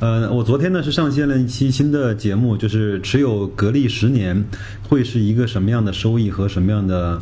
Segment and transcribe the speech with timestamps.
[0.00, 4.42] 呃，我昨天呢是上线了一期新的节目，就是持有格力十年
[4.88, 7.20] 会是一个什么样的收益和什么样的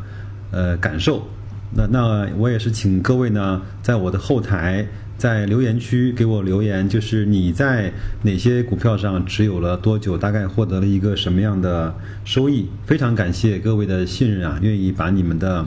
[0.52, 1.26] 呃感受。
[1.74, 4.86] 那那我也是请各位呢，在我的后台，
[5.16, 11.92] 在留言区给我留言，就是你在哪些股票上持有了多久，大概获得了一个什么样的
[12.24, 12.68] 收益？
[12.86, 15.66] 非常感谢各位的信任啊，愿意把你们的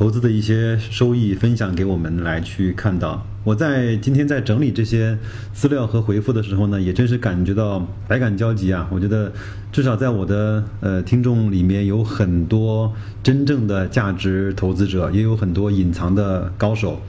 [0.00, 3.22] 投资的一些收益分享给我们来去看到。
[3.44, 5.18] 我在今天在整理这些
[5.52, 8.88] 资料和回复的时候呢，也真是感觉到百感交集啊！
[8.90, 9.30] 我觉得
[9.70, 12.90] 至少在我的呃听众里面有很多
[13.22, 17.02] 真正的价值投资者，也有很多隐藏的高手。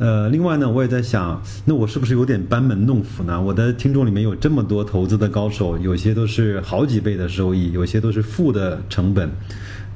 [0.00, 3.40] 呃，另外呢，我也在想，那我是不是有点班门弄斧呢？
[3.40, 9.30] 我的听众里面有这么多投资的高手，有些都是好几倍的收益，有些都是负的成本。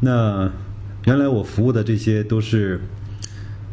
[0.03, 0.49] 那
[1.05, 2.81] 原来我服务的这些都是。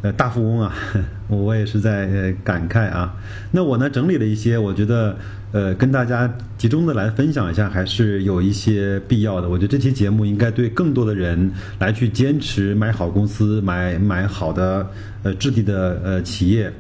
[0.04, 0.72] 呃，大富翁啊，
[1.28, 3.16] 我也是在感慨啊。
[3.50, 5.18] 那我呢，整理了一些，我觉得
[5.52, 9.50] 呃，跟大家集中的来分享一下，还是有一些必要的。
[9.50, 14.88] 我觉得这期节目应该对更多的人来去坚持买好公司、买买好的
[15.24, 16.72] 呃质地的呃企业，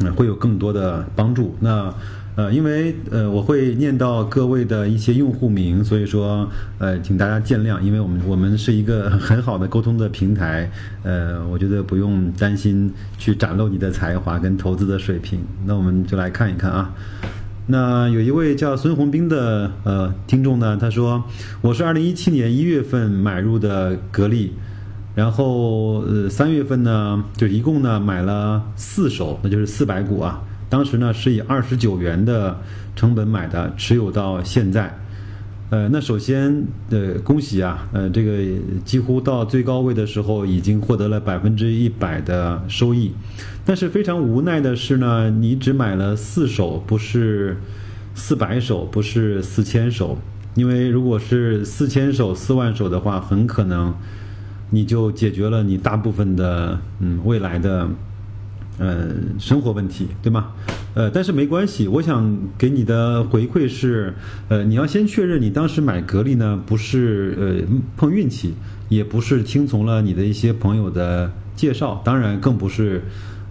[0.00, 1.56] 嗯，会有更多的帮助。
[1.58, 1.92] 那。
[2.34, 10.70] 呃，因为呃，我会念到各位的一些用户名，所以说呃，请大家见谅，因为我们我们是一个很好的沟通的平台，
[11.02, 15.40] 呃，我觉得不用担心去展露你的才华跟投资的水平。
[15.66, 16.94] 那我们就来看一看啊，
[17.66, 21.22] 那有一位叫孙宏斌的呃听众呢，他说
[21.60, 24.54] 我是二零一七年一月份买入的格力，
[25.14, 30.42] 然后呃三月份呢就一共呢买了四手，那就是四百股啊。
[30.72, 32.58] 当时呢是以二十九元的
[32.96, 34.98] 成本买的，持有到现在。
[35.68, 38.38] 呃，那首先呃恭喜啊，呃这个
[38.82, 43.12] 几乎到最高位的时候已经获得了百分之一百的收益。
[43.66, 47.58] 但是非常无奈的是呢，你只买了四手，不是
[48.14, 50.16] 四百手，不是四千手。
[50.54, 53.94] 因为如果是四千手、四万手的话，很可能
[54.70, 57.86] 你就解决了你大部分的嗯未来的。
[58.78, 60.52] 呃，生活问题对吗？
[60.94, 64.14] 呃，但是没关系，我想给你的回馈是，
[64.48, 68.54] 呃，你要先确认你当时买格力呢，不是呃碰运气，
[68.88, 73.02] 也不是听从了你的一些朋友的介绍，当然更不是。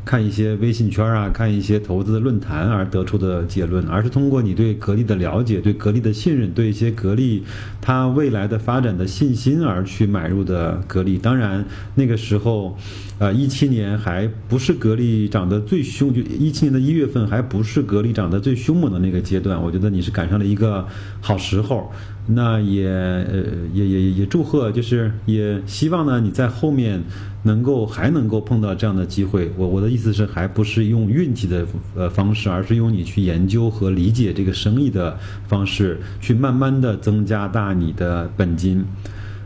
[0.03, 7.43] 看一些微信圈啊，看一些投资的论坛而得出的结论，而是通过你对格力的了解、对格力的信任、对一些格力
[7.79, 11.17] 它未来的发展的信心而去买入的格力。
[11.17, 11.63] 当然，
[11.95, 12.77] 那个时候，
[13.19, 19.61] 呃，一七年还不是格力涨得最凶，就一七年的一月份还不是格力涨得最凶猛的那个阶段。
[19.61, 20.87] 我觉得你是赶上了一个
[21.21, 21.91] 好时候。
[22.27, 23.43] 那也呃
[23.73, 27.03] 也也也祝贺，就是也希望呢，你在后面
[27.43, 29.51] 能够还能够碰到这样的机会。
[29.57, 31.65] 我我的意思是，还不是用运气的
[31.95, 35.17] 呃方式，而是用你去研究和理解这个生意的
[35.47, 38.85] 方式，去慢慢的增加大你的本金。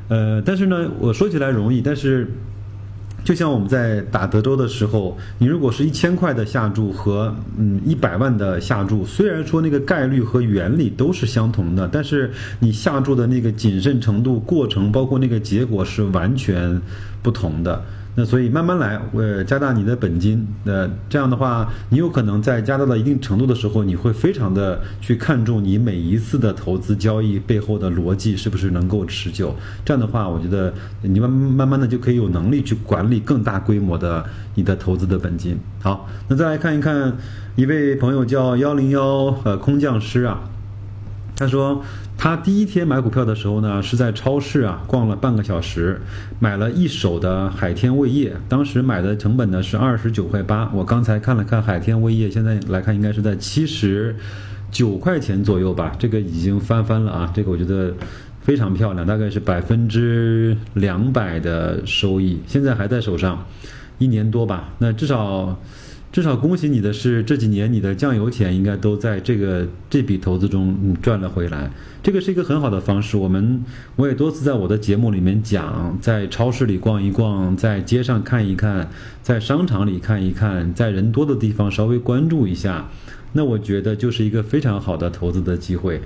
[0.09, 2.27] 呃，但是呢，我说起来容易，但是。
[3.25, 16.79] 就像我们在打德州的时候，你如果是一千块的下注和嗯一百万的下注，虽然说那个概率和原理都是相同的，但是你下注的那个谨慎程度、过程，包括那个结果是完全
[17.23, 17.83] 不同的。
[18.17, 29.53] 那所以慢慢来，呃，加大你的本金，呃，这样的话，你有可能在加大到一定程度的时候，你会非常的去看重你每一次的投资交易背后的逻辑是不是能够持久。
[29.83, 35.59] 这样的话，我觉得你慢慢慢的就可以有能力去管理更大规模的你的投资的本金。
[35.81, 37.17] 好，那再来看一看，
[37.57, 40.39] 一位朋友叫幺零幺呃空降师啊，
[41.35, 41.83] 他说。
[42.25, 46.01] 他第一天买股票的时候呢，是在超市啊逛了半个小时，
[46.39, 48.35] 买了一手的海天味业。
[48.49, 50.67] 当时买的成本呢是二十九块八。
[50.73, 54.15] 我刚才看了看海天味业，现在来看应该是在七十
[54.71, 55.95] 九块钱左右吧。
[55.99, 57.31] 这个已经翻番了啊！
[57.31, 57.93] 这个我觉得
[58.41, 63.45] 非常漂亮，大概是百分之两百的收益，现在还在手上，
[63.99, 64.73] 一年多吧。
[64.79, 65.55] 那至少。
[66.15, 71.69] 至少恭喜你的是，这几年你的酱油钱应该都在这个这笔投资中赚了回来。
[72.01, 73.17] 这个是一个很好的方式。
[73.17, 73.61] 我们
[73.97, 78.89] 我也多次在我的节目里面讲，在超市里逛一逛，在街上看一看，
[79.21, 82.87] 在商场里看一看，在人多的地方稍微关注一下。
[83.33, 85.99] 那我觉得就是一个非常好的投资的机会。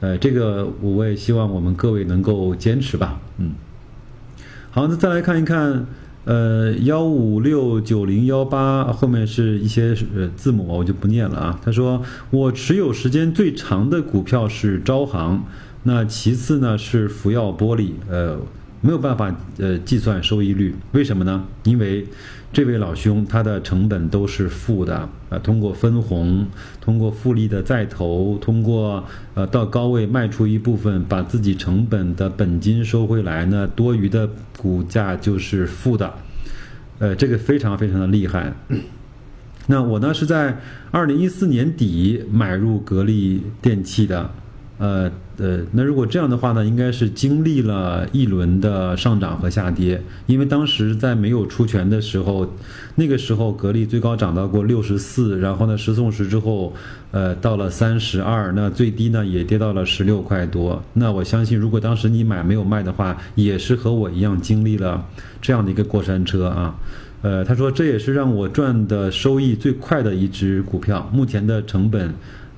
[0.00, 3.18] 呃，这个我也希望我们各位能够坚持吧。
[3.38, 3.54] 嗯。
[4.70, 5.86] 好，那再来看一看，
[6.24, 11.60] 呃，幺五六九零幺八后面是一些呃字母，我就不念了啊。
[11.64, 15.44] 他说我持有时间最长的股票是招行，
[15.82, 18.38] 那其次呢是福耀玻璃，呃。
[18.86, 21.42] 没有办法呃计算收益率，为什么呢？
[21.62, 22.06] 因为
[22.54, 26.46] 这位老兄他的成本都是负的呃，通过分红，
[26.80, 29.02] 通过复利的再投，通过
[29.34, 36.14] 呃到高位卖出一部分，把自己成本的本金收回来，那多余的股价就是负的，
[37.00, 38.52] 呃，这个非常非常的厉害。
[39.66, 40.56] 那我呢是在
[40.92, 44.30] 二零一四年底买入格力电器的。
[44.76, 52.52] 呃呃，那如果这样的话呢，应该是经历了一轮的上涨和下跌，因为当时在没有出权的时候，
[52.96, 56.72] 那个时候格力最高涨到过六十四，然后呢十送十之后，
[57.12, 60.82] 呃到了三十二，那最低呢也跌到了十六块多。
[60.94, 65.04] 那我相信，如果当时你买没有卖的话，也是和我一样经历了
[65.40, 66.74] 这样的一个过山车啊。
[67.22, 72.12] 呃，他说这也是让我赚的收益最快的一只股票，目前的成本。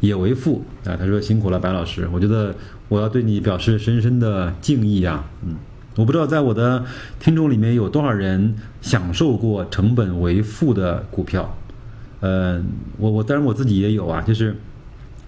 [0.07, 0.97] 也为负啊！
[0.97, 2.09] 他说辛苦了，白老师。
[2.13, 2.55] 我觉得
[2.89, 5.25] 我要对你表示深深的敬意啊！
[5.45, 5.57] 嗯，
[5.97, 6.85] 我不知道在我的
[7.19, 11.57] 听众里面有多少人享受过成本为负的股票。
[12.21, 12.63] 呃，
[12.99, 14.57] 我我当然我自己也有啊，就是。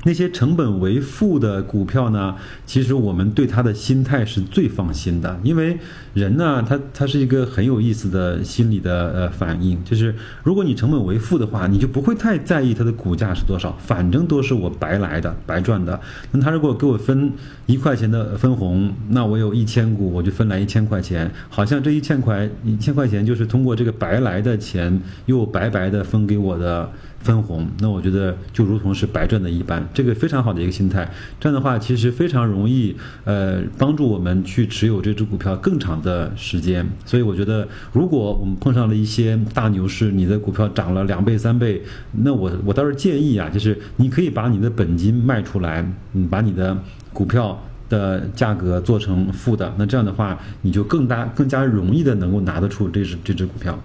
[0.04, 2.34] 那些成本为负的股票呢？
[2.64, 5.76] 其实我们对它的心态是最放心的，因为
[6.14, 10.14] 人呢，他他是一个很有意思的心理的呃反应，就是
[10.44, 16.00] 如果你成本为负的话，你就不会太在意它的股价是多少，反正都是我白来的、白赚的。
[16.30, 17.32] 那他如果给我分
[17.66, 26.88] 一块钱的分红，那我有一千股，我就分来一千块钱，好像这一千块一千块钱就是通过这个白来的钱又白白的分给我的。
[27.20, 31.11] 分红，那我觉得就如同是白赚的一般，这个非常好的一个心态。
[31.41, 32.94] 这样的话，其实非常容易，
[33.25, 36.87] 呃，帮助我们去持有这只股票更长的时间。
[37.05, 41.82] 所以我觉得，如果我们碰上了一些大牛市，你的股票涨了两倍三倍，
[42.12, 45.85] 那我我倒是建议啊，就是你可以把你的本金卖出来，
[46.15, 46.76] 嗯，把你的
[47.12, 53.79] 股票的价格做成负的，那这样的话，你就更大更加容易的能够拿得出这只这只股票。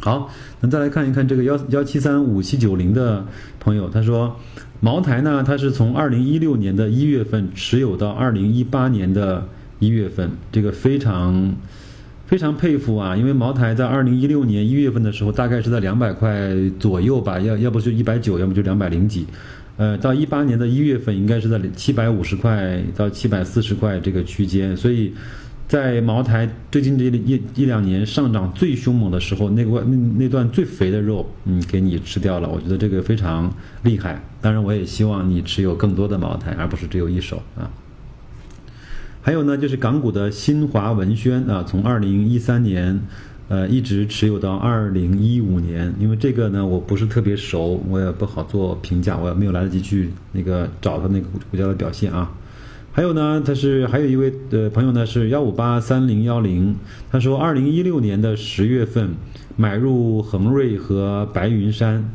[0.00, 0.30] 好，
[0.60, 3.24] 那再来看一看这个幺幺七三五七九零的
[3.58, 4.38] 朋友，他说，
[4.80, 9.46] 茅台呢，他是从二零一六年的一月份持有到二零一八年的
[9.78, 11.54] 一月份，这个非常
[12.26, 19.26] 非常佩服啊，因为茅台在二零一六年一月份的时候，大概是在两百块左右吧，要要不就一百九，要么就两百零几，
[19.78, 25.14] 呃，到一八年的一月份，应该是在七百五十块到七百四十块这个区间，所以。
[25.66, 32.48] 在茅台最近这一一两年上涨最凶猛的时候，那块那那段最肥的肉，嗯，给你吃掉了。
[32.48, 33.50] 我觉得这个非常
[33.82, 34.22] 厉害。
[34.42, 37.70] 当然，我也希望你持有更多的茅台，而不是只有一手啊。
[39.22, 43.00] 还有呢，就是港股的新华文轩啊，从二零一三年，
[43.48, 45.92] 呃，一直持有到二零一五年。
[45.98, 52.30] 因为这个呢，我不是特别熟，我也不好做评价，我也没有来得及去那个找他那个股价的表现啊。
[52.96, 56.76] 还有呢，他是还有一位呃朋友呢，是幺五八三零幺零。
[57.10, 59.10] 他说，二零一六年的十月份
[59.56, 62.08] 买入恒瑞和白云山，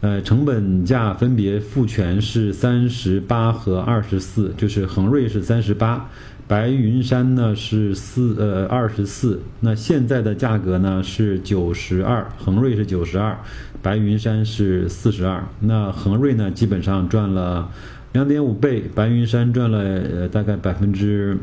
[0.00, 6.10] 呃，成本价分别复权是三十八和二十四，就是恒瑞是三十八，
[6.48, 9.40] 白云山呢是四呃二十四。
[9.60, 13.38] 那现在的价格呢是九十二，恒瑞是九十二，
[13.80, 15.44] 白云山是四十二。
[15.60, 17.68] 那恒瑞呢，基本上赚了。
[18.12, 21.36] 两点五倍，白云山赚了呃大概百分之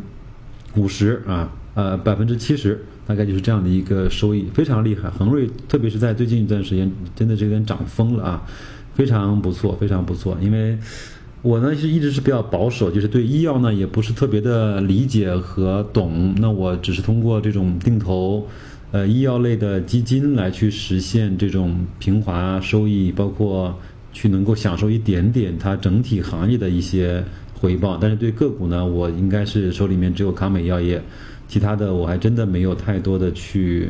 [0.75, 5.07] 五十啊，呃百分之七十，大概就是这样的一个收益，非常厉害。
[5.09, 8.43] 恒瑞特别是在最近一段时间，真的是有点涨疯了啊，
[8.95, 10.35] 非常不错，非常不错。
[10.41, 10.75] 因为
[11.43, 18.47] 我呢是一直是比较保守，就是对医药呢也不是特别的理解和懂，那我只是通过这种定投
[18.91, 23.79] 呃医药类的基金来去实现这种平滑收益，包括。
[24.15, 27.21] 去能够享受一点点它整体行业的一些
[27.53, 31.01] 回报，但是对个股呢，我应该是手里面只有康美药业，
[31.49, 33.89] 其他的我还真的没有太多的去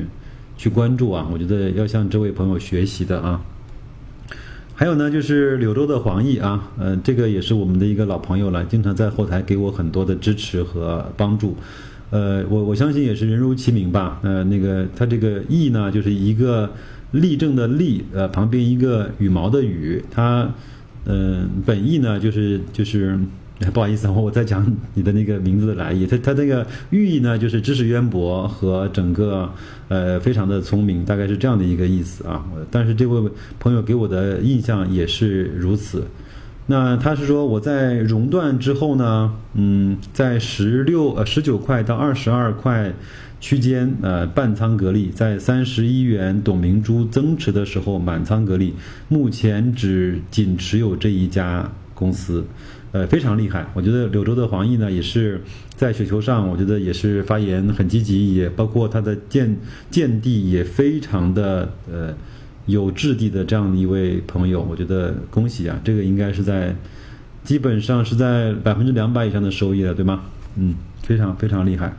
[0.57, 1.29] 去关注啊。
[1.31, 3.39] 我觉得要向这位朋友学习的啊。
[4.73, 11.55] 还有呢，就是柳州的黄奕啊，呃，这个也是我们的一个老朋友了，经常在后台给我很多的支持和帮助。
[12.09, 14.19] 呃，我我相信也是人如其名吧。
[14.23, 16.71] 呃，那个他这个奕呢，就是一个。
[17.11, 20.49] 立正的立，呃，旁边一个羽毛的羽，它，
[21.05, 23.17] 嗯，本意呢就是就是，
[23.73, 29.49] 不好意思，我我在讲你的那个名字的来意，它它那个寓意呢就是知识渊博和整个
[29.87, 32.43] 呃非常的聪明，大概是这样的一个意思啊。
[32.69, 36.05] 但是这位朋友给我的印象也是如此，
[36.67, 42.93] 那他是说我在熔断之后呢，嗯，在十六呃十九块到二十二块
[43.45, 48.73] 区间呃半仓格力，在三十一元董明珠增持的时候满仓格力，
[49.07, 52.43] 目前只仅持有这一家公司，
[52.91, 53.67] 呃非常厉害。
[53.75, 55.39] 我觉得柳州的黄奕呢也是
[55.75, 59.55] 在雪球上，我觉得也是发言很积极，也包括他的见
[59.91, 62.15] 见地也非常的呃。
[62.65, 65.79] 有质地的这样的一位朋友，我觉得恭喜啊！
[65.83, 66.75] 这个应该是在
[67.43, 70.23] 基本上是在百分之两百以上的收益了，对吗？
[70.55, 70.73] 嗯，
[71.03, 71.95] 非常非常厉害。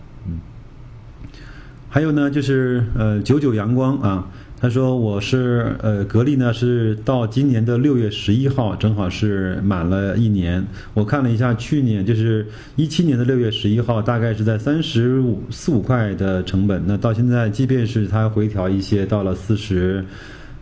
[1.97, 4.29] 还有呢，就是呃九九阳光啊，
[4.61, 10.63] 他说我是呃格力呢是到今年的六月十一号，正好是满了一年。
[10.93, 20.05] 我看了一下，去年就是一七年的六月十一号，大概是在三十五四五块的成本，那到现在即便是它回调一些，到了四十。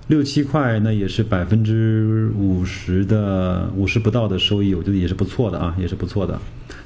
[0.07, 6.39] 六七块，那也是百分之五十的五十不到的收益，我觉得也是不错的啊，也是不错的。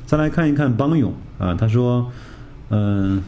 [0.06, 2.10] 再来看一看邦永啊，他说，
[2.70, 3.22] 嗯，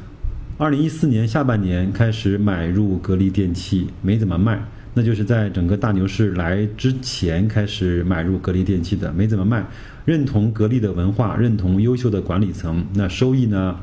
[0.61, 4.62] 二零一四年下半年开始买入格力电器，没怎么卖，
[4.93, 9.64] 那就是在整个大牛市来之前开始买入格力电器的，没怎么卖。
[10.05, 13.75] 认同格力的文化，认同优秀的管理层，那收益呢？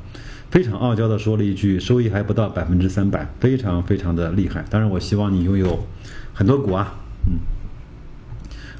[0.51, 5.83] 非常傲娇的说了一句：“收益还不到百分之三百，非常非常的厉害。”当然，我希望你拥有
[6.31, 6.93] 很多股啊，
[7.25, 7.56] 嗯。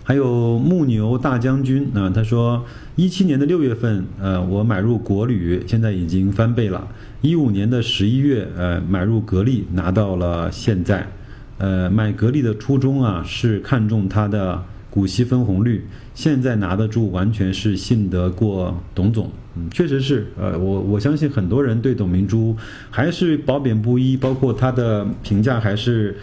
[0.07, 2.63] 还有牧牛大将军啊，他说
[2.95, 6.87] ：“一七年的六月份，呃，我买入国旅，现在已经翻倍了。
[7.19, 11.05] 一五年的十一月，呃，买入格力，拿到了现在。
[11.57, 15.85] 呃，买格力的初衷啊，是看中它的股息分红率，
[16.15, 22.55] 现在拿得住，完全是信得过董总。”嗯，确实是，呃，我我相信很多人对董明珠
[22.89, 26.15] 还是褒贬不一，包括他的评价还是，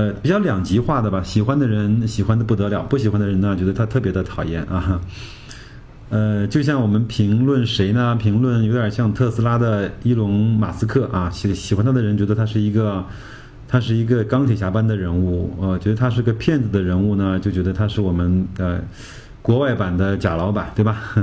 [0.00, 1.22] 呃，比较两极化的吧。
[1.22, 4.98] 喜欢的人喜欢的不得了，不喜欢的人呢，觉得他特别的讨厌啊。
[6.08, 8.16] 呃，就像我们评论谁呢？
[8.16, 13.04] 评论有点像特斯拉的伊隆马斯克啊，喜喜欢他的人觉得他是一个，
[13.68, 18.82] 他是一个钢铁侠般的人物，呃，觉得他是个骗子的人物呢，就觉得他是我们的
[19.42, 21.14] 国外版的贾老板，对吧？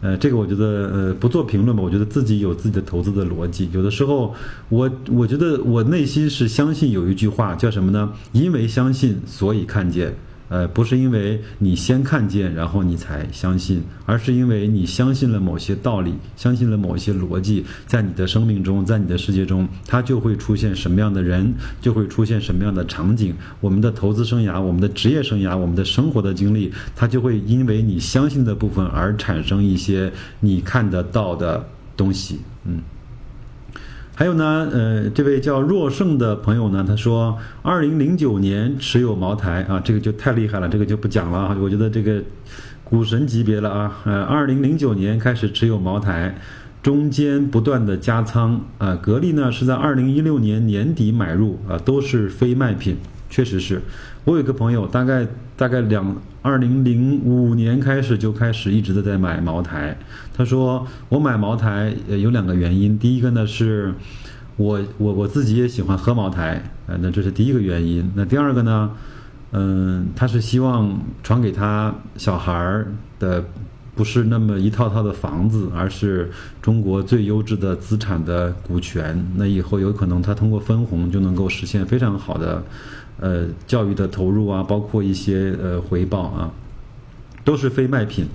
[0.00, 1.82] 呃，这个我觉得，呃，不做评论吧。
[1.82, 3.68] 我觉得自己有自己的投资的逻辑。
[3.72, 4.34] 有的时候，
[4.68, 8.10] 我我觉得我内心是相信有一句话叫什么呢？
[8.32, 10.14] 因为相信，所以看见。
[10.50, 23.32] 呃，不是因为你先看见，然后你才相信，而是因为你相信了某些道理，相信了某些逻辑，在你的生命中，在你的世界中，它就会出现什么样的人，就会出现什么样的场景。
[23.60, 31.64] 我们的投资生涯，我们的职业生涯，我们的生活的经历，它就会因为你相信的部分而产生一些你看得到的
[31.96, 32.40] 东西。
[32.64, 32.82] 嗯。
[34.20, 41.56] 还有呢，呃，这位叫若胜的朋友呢，他说，二零零九年持有茅台啊，这个就太厉害了，这个就不讲了啊。
[41.58, 42.22] 我觉得这个
[42.84, 46.38] 股神级别了啊，呃，二零零九年开始持有茅台，
[46.82, 48.94] 中间不断的加仓啊。
[48.94, 52.98] 格力呢是在二零一六年年底买入啊，都是非卖品，
[53.30, 53.80] 确实是。
[54.24, 59.96] 我有一个朋友，大概大概两二零零五年开始就开始一直都在买茅台。
[60.36, 63.94] 他说我买茅台呃有两个原因，第一个呢是，
[64.56, 68.12] 我我我自己也喜欢喝茅台，呃那这是第一个原因。
[68.14, 68.90] 那第二个呢，
[69.52, 73.42] 嗯，他是希望传给他小孩儿的
[73.94, 79.26] 不是那么一套套的房子，而是中国最优质的资产的股权。
[79.36, 82.62] 那以后有可能他通过分红就能够实现非常好的。
[83.20, 86.52] 呃，教育的投入啊，包括一些呃回报啊，
[87.44, 88.26] 都是非卖品。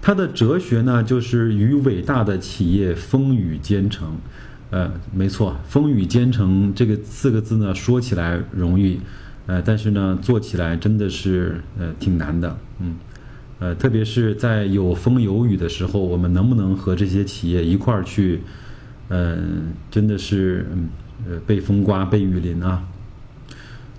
[0.00, 4.18] 它的哲学呢，就是与伟大的企业风雨兼程。
[4.70, 8.98] 呃，没错，风雨兼程这个四个字呢，说起来容易，
[9.46, 12.56] 呃，但是呢，做起来真的是呃挺难的。
[12.80, 12.96] 嗯，
[13.60, 18.40] 呃，特别是在有风有雨的时候，我们能不能和这些企业一块儿去？
[19.08, 20.66] 嗯，真的是
[21.28, 22.82] 呃被风刮，被雨淋啊。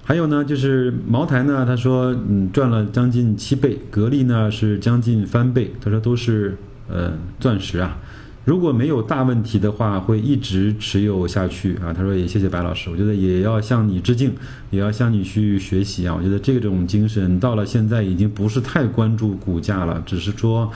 [0.06, 6.58] 还有呢，就是茅台呢，他说，嗯，赚了将近七倍，格力呢是将近翻倍，他说都是
[6.90, 7.98] 呃钻石啊，
[8.44, 11.94] 如果没有大问题的话，会一直持有下去啊。
[11.94, 14.34] 他说也谢谢白老师，我觉得也要向你致敬，
[14.72, 16.14] 也要向你去学习啊。
[16.14, 20.70] 我觉得这种精神到了现在已经不是太关注股价了，只是说。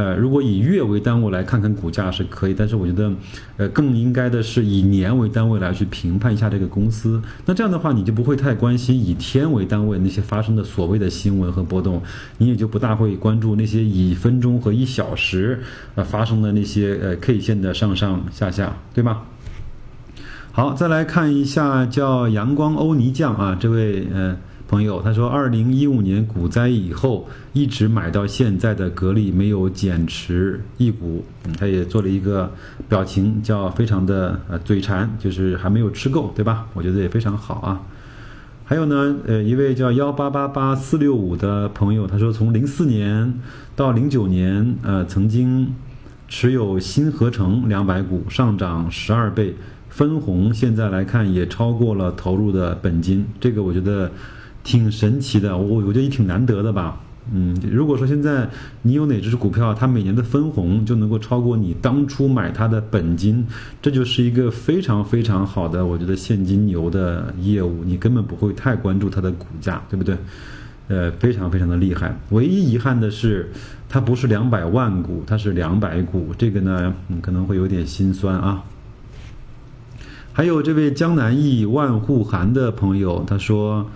[0.00, 3.12] 呃，如果以月为单位来看看股价是可以，但是我觉得，
[3.58, 7.20] 呃，更应该的是以年为单位来去评判一下这个公司。
[7.44, 12.00] 那这样的话，你就不会太关心以天为单位那些发生的所谓的新闻和波动，
[12.38, 15.60] 你也就不大会关注那些以分钟和一小时
[15.96, 19.20] 呃发生的那些呃 K 线的上上下下，对吗？
[20.52, 24.38] 好，再来看一下叫阳光欧尼酱啊，这位呃。
[24.70, 32.48] 朋友，他说，二零一五年股灾以后，一直买到现在的格力没有减持一股，嗯，他也做了一个
[32.88, 36.68] 表情，叫非常的呃嘴馋，就是还没有吃够，对吧？
[36.74, 37.82] 我觉得也非常好啊。
[38.64, 43.34] 还有呢，呃，一位叫幺八八八四六五的朋友，他说，从零四年
[43.74, 45.74] 到零九年，呃，曾经
[46.28, 49.56] 持有新合成两百股，上涨十二倍。
[49.88, 54.08] 分红现在来看也超过了投入的本金，这个我觉得
[54.62, 57.00] 挺神奇的，我我觉得也挺难得的吧。
[57.32, 58.48] 嗯，如果说现在
[58.82, 63.46] 你有哪只股票，它每年的分红就能够超过你当初买它的本金，
[63.80, 70.16] 这就是一个非常非常好的，我觉得现金流的业务，你根本不会太关注它的股价，对不对？
[70.88, 72.18] 呃，非常非常的厉害。
[72.30, 73.52] 唯一遗憾的是，
[73.88, 78.64] 它不是两百万股，它是两百股，这个呢，嗯，可能会有点心酸啊。
[80.32, 83.88] 还有这位江南忆万户寒的朋友，他说：“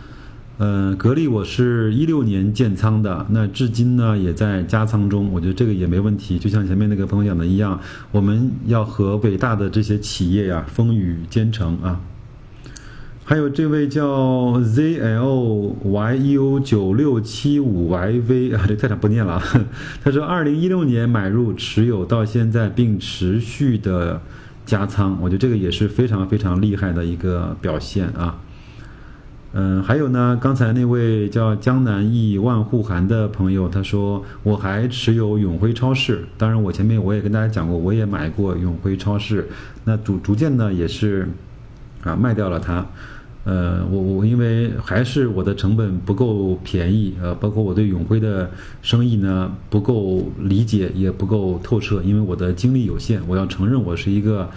[0.57, 5.33] 呃，格力我是一六年建仓的，那至今呢也在加仓中。
[5.33, 6.39] 我觉得这个也没问题。
[6.39, 7.81] 就像前面那个朋友讲的一样，
[8.13, 12.01] 我们要和伟大的这些企业呀风雨兼程啊。”
[13.27, 19.43] 还有这位叫 ZLYU 九六七五 YV 啊，这太长不念了啊。
[20.05, 24.21] 他说：“二零一六年买入持有到现在，并持续的。”
[24.67, 28.41] 加仓，我觉得这个也是非常非常厉害的一个表现啊。
[29.57, 39.49] 嗯，还有呢，刚才那位叫江南忆万户寒的朋友，他说我还持有永辉超市，当然我前面我也跟大家讲过，我也买过永辉超市，
[39.85, 41.29] 那逐逐渐呢也是
[42.03, 42.85] 啊卖掉了它。
[43.45, 48.51] 呃，我我因为还是我的成本不够便宜，呃，包括我对永辉的
[48.83, 53.21] 生意呢不够理解，也不够透彻，因为我的精力有限。
[53.29, 54.51] 我要承认，我是一个，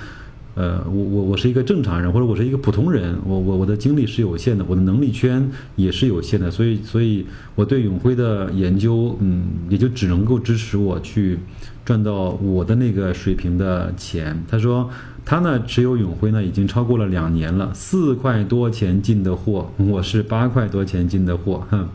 [0.58, 11.38] 呃，我我我是一个正常人，或者我是一个普通人，我我我的精力是有限的，我的能力圈也是有限的，所以所以我对永辉的研究，嗯，也就只能够支持我去
[11.86, 14.44] 赚到我的那个水平的钱。
[14.50, 14.90] 他说。
[15.30, 21.90] 他呢持有永辉呢已经超过了两年了，四块多钱进的货，我是八块多钱进的货，哼，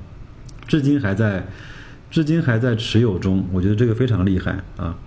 [0.68, 1.48] 至今还在，
[2.10, 4.98] 至今还在持有中，我觉得这个非常厉害啊，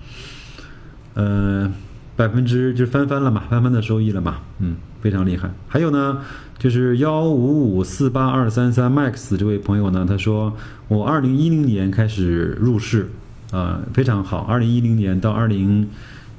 [1.14, 1.72] 呃，
[2.16, 5.50] 百分之就翻番了嘛，翻番的收益了嘛，嗯，非常厉害。
[5.68, 6.20] 还有呢，
[6.58, 10.56] 就是幺五五四八二三三 Max 这位朋友呢，他说
[10.88, 13.10] 我二零一零年开始入市，
[13.52, 15.88] 啊，非常好，二零一零年到二零。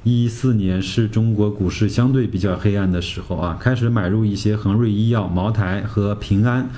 [0.03, 6.69] 一四年是中国股市相对比较黑暗的时候啊，开始买入一些恒瑞医药、茅台和平安。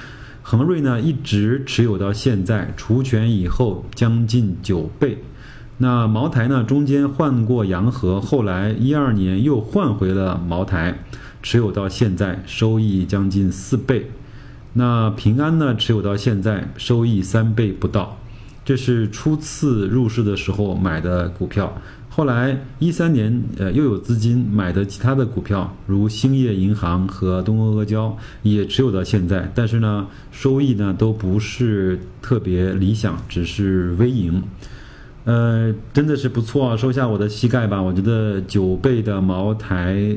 [0.42, 5.20] 恒瑞呢一直持有到现在，除权以后将近九倍。
[5.82, 11.00] 那茅台呢中间换过洋河，后来一二年又换回了茅台，
[11.42, 14.12] 持有到现在，收益将近四倍。
[14.74, 18.18] 那平安呢持有到现在，收益三倍不到。
[18.66, 21.74] 这是初次入市的时候买的股票。
[22.10, 29.50] 后来一三年，呃，又有资金买的其他的股票，如兴业银行和东阿阿胶，也持有到现在。
[29.56, 34.44] 但是呢，收益呢都不是特别理想，只是微盈。
[35.30, 37.80] 呃，真的是不错啊，收下我的膝盖吧。
[37.80, 40.16] 我觉得九倍的茅台，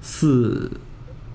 [0.00, 0.70] 四。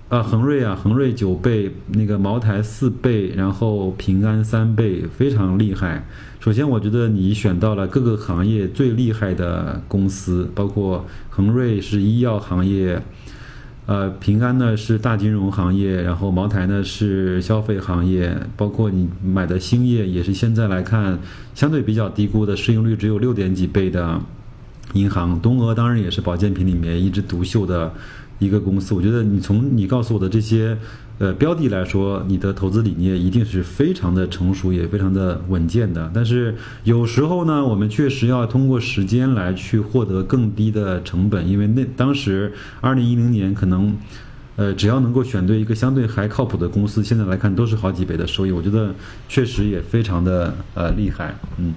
[0.10, 6.06] 啊，恒瑞啊，恒瑞九倍，那个茅台四倍，然后平安三倍，非常厉害。
[6.42, 13.02] 首先，我觉得你选到了各个行业最厉害的公司，包括恒瑞是医药行业，
[13.92, 21.20] 呃，平安呢是大金融行业，然后茅台呢是消费行业，包括你买的兴业也是现在来看
[21.54, 24.18] 相对比较低估的，市盈率只有六点几倍的
[24.94, 25.38] 银行。
[25.42, 27.92] 东阿当然也是保健品里面一枝独秀的。
[28.40, 30.76] 一个公司，我觉得你从你告诉我的这些，
[31.22, 36.10] 呃，标的来说，你的投资理念一定是非常的成熟，也非常的稳健的。
[36.12, 43.96] 但是有时候呢，我们确实要通过时间来去获得更低的成本，因为那当时二零一零年可能，
[44.56, 48.52] 呃，只要能够选对一个相对还靠谱的公司，现在来看都是好几倍的收益。
[48.52, 48.92] 我觉得
[49.30, 51.76] 确实也非常的呃厉害，嗯。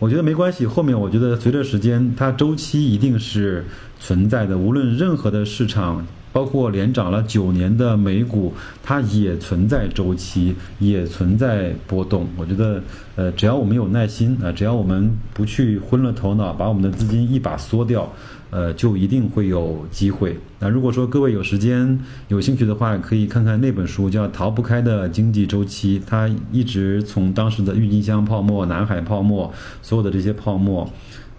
[0.00, 3.64] 我觉得没关系，后面我觉得随着时间，它周期一定是
[4.00, 4.58] 存在的。
[4.58, 12.26] 无论任何的市场，包括连涨了九年的美股，它也存在周期，也存在波动。
[12.36, 12.82] 我觉得，
[13.16, 18.10] 呃，只要我们有耐心啊，只要我们不去昏了头脑，把我们的资金一把缩掉。
[18.52, 20.36] 呃，就一定会有机会。
[20.58, 26.00] 那如果说各位有时间、有兴趣的话，可以看看那本书，叫《逃不开的经济周期》。
[26.04, 30.90] 它一直从当时的郁金香泡沫、南海泡沫，所有的这些泡沫，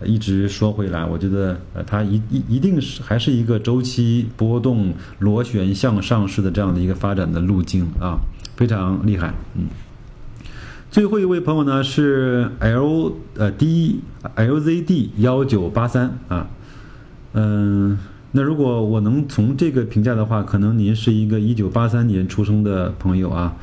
[0.06, 1.06] 一直说回来。
[1.06, 8.20] 我觉得，呃，它一一一定是还是一个周期波动、螺旋向上式的这样的一个发展的路径啊，
[8.56, 9.68] 非常厉害，嗯。
[10.90, 14.02] 最后一位朋友呢是 L 呃 D
[14.36, 16.50] LZD 幺九八三啊，
[17.32, 17.98] 嗯，
[18.34, 23.56] 那如果我能从这个评价的话，可能您是一个一九八三年出生的朋友啊，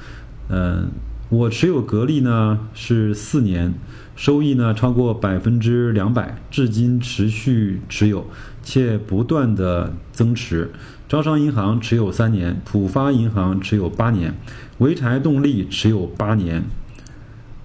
[0.49, 0.89] 嗯，
[1.29, 3.75] 我持有格力呢是四年，
[4.19, 8.27] 收益呢超过百分之两百，至今持续持有，
[8.65, 10.73] 且不断的增持。
[11.09, 14.35] 招商银行持有三年，浦发银行持有八年，
[14.81, 16.65] 潍柴动力持有八年。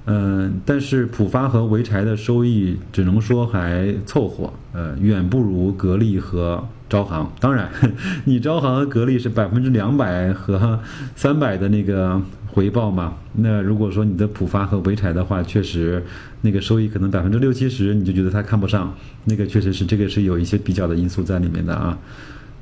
[0.06, 7.32] 嗯，但是浦发和潍柴的收益只能说还凑合，呃，远不如格力和招行。
[7.40, 7.72] 当然，
[8.26, 10.80] 你招行和格力是百分之两百和
[11.16, 12.22] 三百的那个
[12.54, 13.16] 回报嘛？
[13.34, 16.04] 那如果说你的浦发和潍柴的话，确实
[16.42, 18.96] 那个收益可能百分之六七十，你就觉得他看不上。
[19.26, 21.98] 那个确实是这个是有一些比较的因素在里面的啊，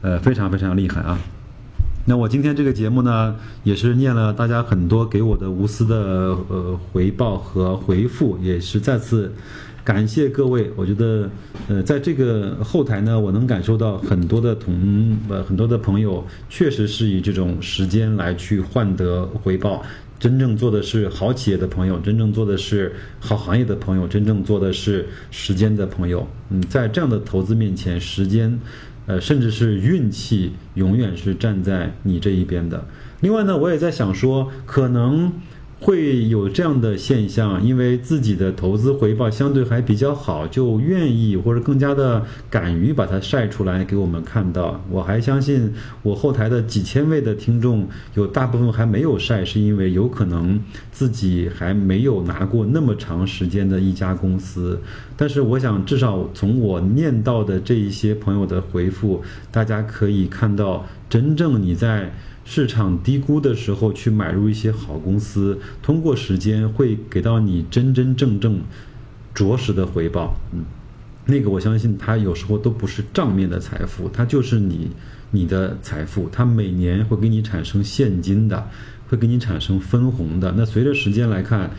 [0.01, 1.19] 呃，非常非常厉害啊。
[2.05, 5.95] 那我今天这个节目呢，也是念了大家很多给我的无私的
[6.47, 9.33] 呃回报和回复，也是再次
[9.83, 10.71] 感谢各位。
[10.75, 11.29] 我觉得，
[11.67, 19.83] 呃，在这个后台呢，我能感受到很多的同呃很多的朋友，确实是以这种时间来去换得回报。
[20.19, 26.27] 真正做的是好企业的朋友，真正做的是好行业的朋友，真正做的是时间的朋友。
[26.51, 28.59] 嗯，在这样的投资面前，时间。
[29.07, 32.85] 呃，甚至是运气，永远是站在你这一边的。
[33.21, 35.33] 另外呢，我也在想说，可能。
[35.83, 44.79] 会有这样的现象，因为自己的投资回报相对还比较好，就愿意或者更加的敢于把它晒出来给我们看到。
[44.91, 54.79] 我还相信我后台的几千位的听众，有大部分还没有晒，是因为有可能自己还没有拿过那么长时间的一家公司。
[55.17, 62.13] 但是我想，至少从我念到的这一些朋友的回复，大家可以看到，真正你在。
[62.43, 68.61] 市场低估的时候去买入一些好公司，通过时间会给到你真真正正、
[69.33, 70.35] 着实的回报。
[70.53, 70.63] 嗯，
[71.25, 74.91] 那个我相信它有时候都不是账面的财富，它就是你
[75.31, 78.67] 你的财富，它每年会给你产生现金的，
[79.07, 80.53] 会给你产生分红的。
[80.57, 81.71] 那随着时间来看。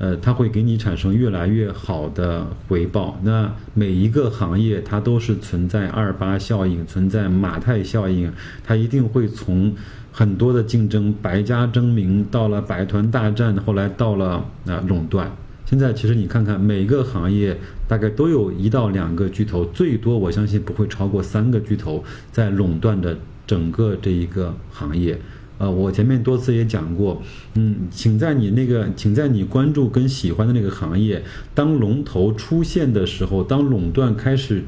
[0.00, 3.20] 呃，它会给你产生越来越好的回报。
[3.22, 8.32] 那每一个行业它都是存在二八效应，存在马太效应，
[8.64, 9.74] 它一定会从
[10.12, 15.30] 很多的竞争百家争鸣，到了百团大战，后来到了啊垄断。
[15.66, 25.16] 现在其实你看看每个行业大概都有一到两个巨头，最多我相信不会超过三个巨头在垄断着整个这一个行业。
[25.58, 27.22] 呃，我前面多次也讲过，
[27.54, 31.22] 嗯，请在你那个，请在你关注跟喜欢的那个行业，
[31.54, 34.64] 当龙头出现的时候，当垄断开始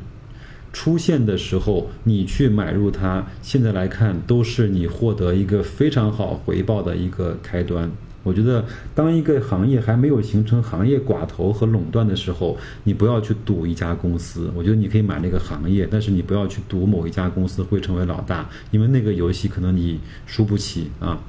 [0.72, 7.90] 出现的时候，你去买入它，现在来看都是你获得一个非常好回报的一个开端。
[8.24, 14.48] 我觉得，当一个行业还没有形成行业寡头和垄断的时候，你不要去赌一家公司。
[14.54, 21.20] 我觉得你可以买那个行业，但是你不要去赌某一家公司会成为老大，因为那个游戏可能你输不起啊。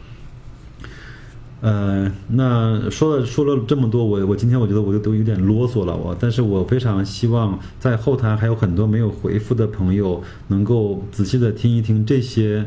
[1.63, 12.65] 呃，那说了说了这么多，我我今天我觉得我就都有点啰嗦了，我，但是我非常希望在后台还有很多没有回复的朋友能够仔细的听一听这些。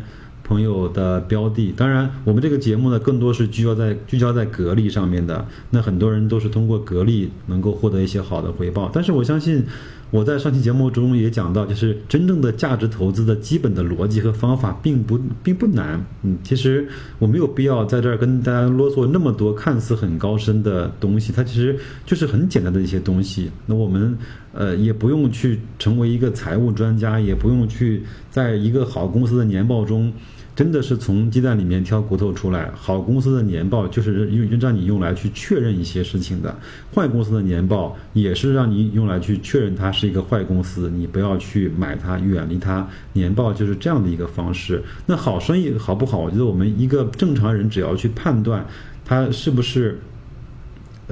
[0.48, 5.44] 朋友的标的，当然，我们这个节目呢，更多是聚焦在聚焦在格力上面的。
[5.70, 8.88] 那很多人都是通过格力能够获得一些好的回报。
[8.94, 9.66] 但是我相信，
[10.10, 16.02] 我在上期节目中也讲到，就是真正的价值投资的基本的逻辑和方法并不并不难。
[16.22, 16.86] 嗯，其实
[17.18, 23.50] 我没有必要在这儿跟大家啰嗦那么多看似很高深的东西，它其实就是很简单的一些东西。
[23.66, 24.16] 那我们
[24.56, 30.12] 呃也不用去成为一个财务专家，也不用去在一个好公司的年报中。
[30.56, 32.70] 真的是从鸡蛋里面挑骨头出来。
[32.74, 36.58] 好公司的年报就是用让你用来去确认一些事情的，
[36.94, 42.88] 坏公司的年报也是让你用来去确认它是一个坏公司，你不要去买它，远离它。
[43.12, 44.82] 年报就是这样的一个方式。
[45.04, 46.20] 那好生意好不好？
[46.20, 48.66] 我觉得我们一个正常人只要去判断
[49.04, 49.98] 它是不是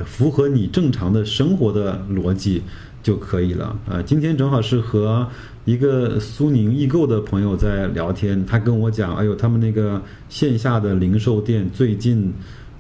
[0.07, 2.63] 符合你正常的生活的逻辑
[3.05, 3.79] 就可以了。
[3.89, 5.25] 啊，今天正好是和。
[5.67, 12.31] 一个苏宁易购的朋友在聊天，他跟我讲：“哎呦，他们那个线下的零售店最近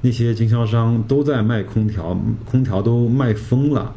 [0.02, 3.90] 那些经销商都在卖空调，空调都卖疯了。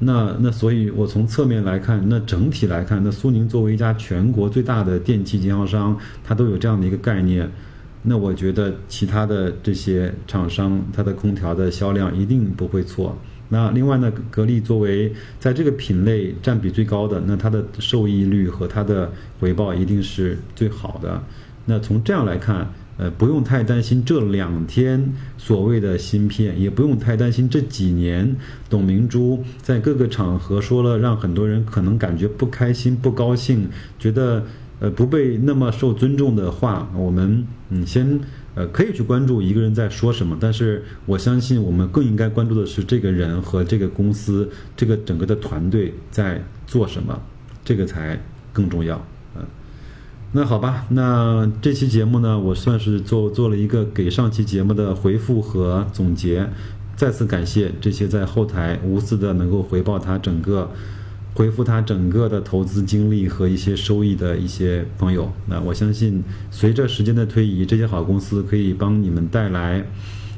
[0.00, 7.48] 那那所以，我从侧面来看，那整体来看，那苏宁作为一家全国最大的电器经销商，它都有这样的一个概念。
[8.02, 13.16] 那我觉得其他的这些厂商，它的空调的销量一定不会错。”
[13.50, 21.22] 那另外呢，格力作为在这个品类占比最高的，那它的受益率和它的回报一定是最好的。
[21.64, 28.36] 那从这样来看，呃，不用太担心这两天所谓的芯片，也不用太担心这几年
[28.68, 34.44] 董明珠在各个场合说了让很多人可能感觉不开心、不高兴，觉得
[34.80, 36.90] 呃不被那么受尊重的话。
[36.96, 38.18] 我们嗯，先
[38.58, 47.22] 呃可以去关注一个人在说什么，但是我相信我们更应该关注的是这个人和这个公司、这个整个的团队在做什么，
[47.64, 48.20] 这个才
[48.52, 48.96] 更重要。
[49.36, 49.42] 嗯
[50.32, 56.50] 那好吧，那这期节目呢，我算是做做了一个给上期节目的回复和总结。
[56.96, 60.68] 再次感谢这些在后台无私的能够回报他整个、
[61.38, 65.30] 回复他整个的投资经历和一些收益的一些朋友。
[65.46, 69.86] 那我相信，随着时间的推移，这些好公司可以帮你们带来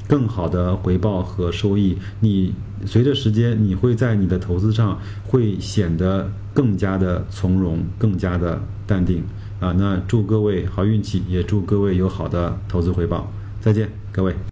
[0.07, 1.97] 更好的回报和收益。
[2.21, 2.53] 你
[2.85, 9.25] 随着时间，你会在你的投资上会显得更加的从容，更加的淡定。
[9.59, 13.33] 啊，那祝各位好运气，也祝各位有好的投资回报。
[13.59, 14.50] 再见，各位。